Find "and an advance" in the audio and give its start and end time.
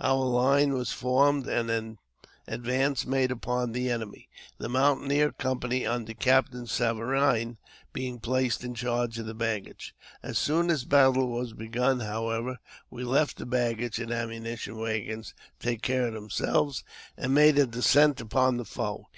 1.46-3.04